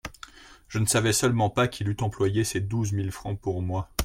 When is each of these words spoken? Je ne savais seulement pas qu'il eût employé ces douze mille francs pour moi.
Je 0.67 0.79
ne 0.79 0.87
savais 0.87 1.13
seulement 1.13 1.51
pas 1.51 1.67
qu'il 1.67 1.87
eût 1.87 1.95
employé 2.01 2.43
ces 2.43 2.59
douze 2.59 2.91
mille 2.91 3.11
francs 3.11 3.39
pour 3.39 3.61
moi. 3.61 3.87